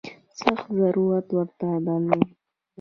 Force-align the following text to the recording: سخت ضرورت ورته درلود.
سخت 0.39 0.67
ضرورت 0.79 1.27
ورته 1.35 1.67
درلود. 1.85 2.27